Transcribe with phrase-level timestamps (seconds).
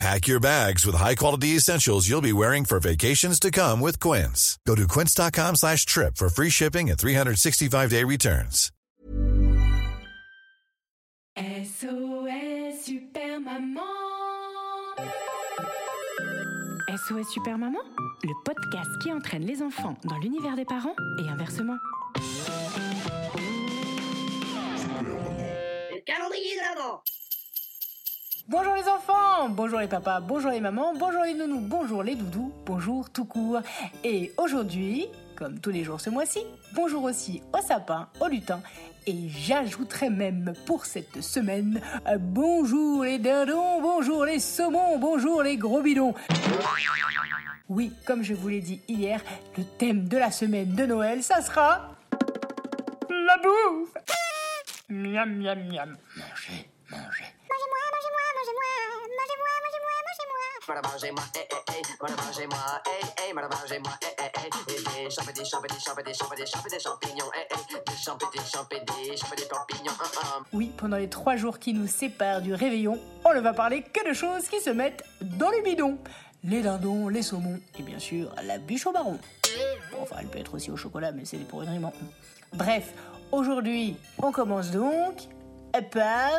[0.00, 4.58] Pack your bags with high-quality essentials you'll be wearing for vacations to come with Quince.
[4.66, 8.70] Go to quince.com slash trip for free shipping and 365-day returns.
[11.36, 13.80] SOS Super Maman
[16.88, 17.80] SOS Super Maman,
[18.22, 21.76] le podcast qui entraîne les enfants dans l'univers des parents et inversement.
[25.90, 27.02] Le calendrier de l'avant
[28.46, 32.52] Bonjour les enfants, bonjour les papas, bonjour les mamans, bonjour les nounous, bonjour les doudous,
[32.66, 33.60] bonjour tout court.
[34.04, 36.40] Et aujourd'hui, comme tous les jours ce mois-ci,
[36.74, 38.60] bonjour aussi au sapin, au lutin.
[39.06, 41.80] Et j'ajouterai même pour cette semaine,
[42.18, 46.12] bonjour les dindons, bonjour les saumons, bonjour les gros bidons.
[47.70, 49.22] Oui, comme je vous l'ai dit hier,
[49.56, 51.96] le thème de la semaine de Noël, ça sera
[53.08, 53.94] la bouffe.
[54.90, 55.96] Miam, miam, miam.
[56.14, 57.24] Mangez, mangez.
[60.66, 65.10] Voilà, mangez-moi, eh, eh, eh, voilà, mangez-moi, eh, eh, voilà, mangez-moi, eh, eh, eh, des
[65.10, 68.24] champis, des champis, des champis, des champis, des champis, des champignons, eh, eh, des champis,
[68.32, 70.44] des champis, des champis, des champignons, hum, hum.
[70.54, 74.08] Oui, pendant les trois jours qui nous séparent du réveillon, on ne va parler que
[74.08, 75.98] de choses qui se mettent dans le bidon.
[76.44, 78.92] Les dindons, les saumons et bien sûr la bûche au.
[78.92, 79.18] Bon,
[80.00, 81.90] enfin, elle peut être aussi au chocolat, mais c'est pour une rime.
[82.54, 82.94] Bref,
[83.32, 85.28] aujourd'hui, on commence donc
[85.90, 86.30] par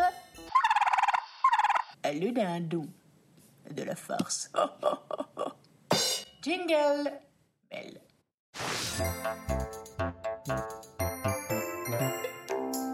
[2.05, 2.87] le dindon
[3.71, 4.51] de la farce.
[6.41, 7.11] Jingle
[7.69, 8.01] Belle.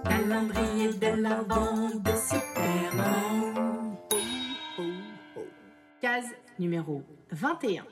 [0.03, 3.97] Calendrier de l'Avent de Superman.
[6.01, 7.85] Case numéro 21.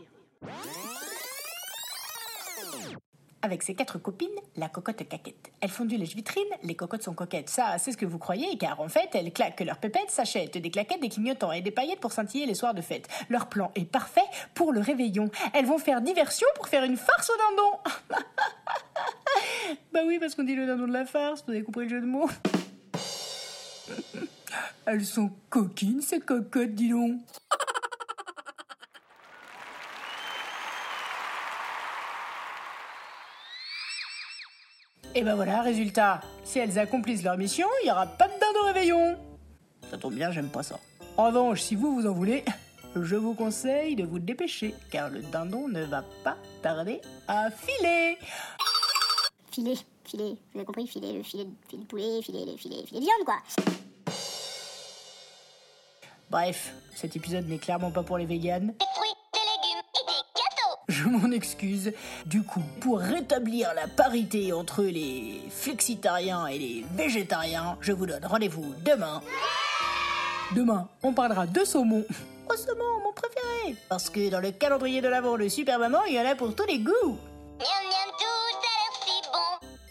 [3.41, 4.27] Avec ses quatre copines,
[4.57, 5.49] la cocotte caquette.
[5.61, 7.49] Elles font du lèche-vitrine, les cocottes sont coquettes.
[7.49, 10.69] Ça, c'est ce que vous croyez, car en fait, elles claquent leurs pépettes, s'achètent des
[10.69, 13.07] claquettes, des clignotants et des paillettes pour scintiller les soirs de fête.
[13.29, 15.31] Leur plan est parfait pour le réveillon.
[15.53, 17.77] Elles vont faire diversion pour faire une farce au dindon.
[19.93, 22.01] bah oui, parce qu'on dit le dindon de la farce, vous avez compris le jeu
[22.01, 22.29] de mots.
[24.85, 27.21] Elles sont coquines, ces cocottes, dis donc.
[35.15, 38.65] Et ben voilà, résultat, si elles accomplissent leur mission, il n'y aura pas de dindon
[38.67, 39.17] réveillon.
[39.89, 40.79] Ça tombe bien, j'aime pas ça.
[41.17, 42.45] En revanche, si vous vous en voulez,
[42.95, 48.17] je vous conseille de vous dépêcher, car le dindon ne va pas tarder à filer.
[49.51, 49.75] Filet,
[50.05, 53.05] filet, vous avez compris, filet, le filet, filet de poulet, filet, le filet, filet de
[53.05, 53.37] viande, quoi.
[56.29, 58.75] Bref, cet épisode n'est clairement pas pour les véganes.
[60.99, 61.93] Je m'en excuse.
[62.25, 68.25] Du coup, pour rétablir la parité entre les flexitariens et les végétariens, je vous donne
[68.25, 69.21] rendez-vous demain.
[70.53, 72.03] Demain, on parlera de saumon.
[72.51, 76.15] Oh saumon, mon préféré Parce que dans le calendrier de l'avant de Super Maman, il
[76.15, 77.17] y en a pour tous les goûts.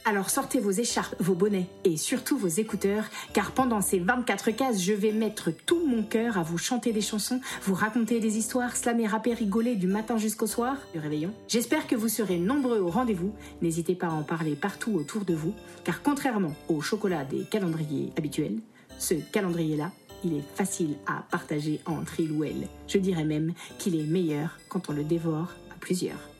[0.09, 3.05] Alors sortez vos écharpes, vos bonnets et surtout vos écouteurs,
[3.35, 7.03] car pendant ces 24 cases, je vais mettre tout mon cœur à vous chanter des
[7.03, 11.35] chansons, vous raconter des histoires, slammer, rapper, rigoler du matin jusqu'au soir du réveillon.
[11.47, 13.35] J'espère que vous serez nombreux au rendez-vous.
[13.61, 15.53] N'hésitez pas à en parler partout autour de vous,
[15.85, 18.61] car contrairement au chocolat des calendriers habituels,
[18.99, 19.93] ce calendrier-là,
[20.25, 22.67] il est facile à partager entre il ou elle.
[22.87, 26.31] Je dirais même qu'il est meilleur quand on le dévore à plusieurs.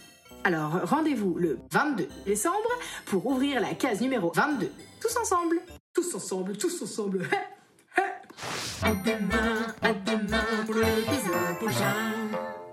[0.49, 2.71] Alors rendez-vous le 22 décembre
[3.05, 4.73] pour ouvrir la case numéro 22.
[4.99, 5.61] Tous ensemble
[5.93, 7.29] Tous ensemble, tous ensemble
[8.83, 12.31] À demain, à demain pour l'épisode prochain.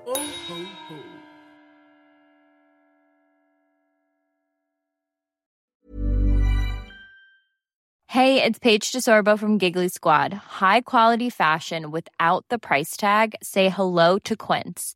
[0.08, 0.53] Oh, oh,
[0.90, 0.96] oh.
[8.07, 10.33] Hey, it's Paige DeSorbo from Giggly Squad.
[10.33, 13.36] High quality fashion without the price tag.
[13.44, 14.95] Say hello to Quince.